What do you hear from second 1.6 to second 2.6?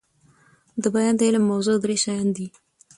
درې شيان دي.